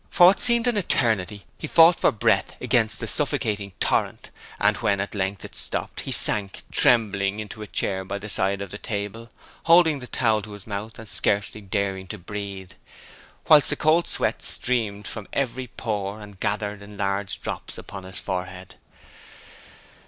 For 0.09 0.25
what 0.25 0.39
seemed 0.39 0.65
an 0.65 0.77
eternity 0.77 1.45
he 1.59 1.67
fought 1.67 1.99
for 1.99 2.11
breath 2.11 2.59
against 2.59 2.99
the 2.99 3.05
suffocating 3.05 3.73
torrent, 3.79 4.31
and 4.59 4.75
when 4.77 4.99
at 4.99 5.13
length 5.13 5.45
it 5.45 5.53
stopped, 5.55 5.99
he 5.99 6.11
sank 6.11 6.63
trembling 6.71 7.39
into 7.39 7.61
a 7.61 7.67
chair 7.67 8.03
by 8.03 8.17
the 8.17 8.27
side 8.27 8.63
of 8.63 8.71
the 8.71 8.79
table, 8.79 9.29
holding 9.65 9.99
the 9.99 10.07
towel 10.07 10.41
to 10.41 10.53
his 10.53 10.65
mouth 10.65 10.97
and 10.97 11.07
scarcely 11.07 11.61
daring 11.61 12.07
to 12.07 12.17
breathe, 12.17 12.71
whilst 13.47 13.71
a 13.71 13.75
cold 13.75 14.07
sweat 14.07 14.41
streamed 14.41 15.05
from 15.05 15.27
every 15.33 15.67
pore 15.67 16.19
and 16.19 16.39
gathered 16.39 16.81
in 16.81 16.97
large 16.97 17.39
drops 17.39 17.77
upon 17.77 18.03
his 18.03 18.17
forehead. 18.19 18.73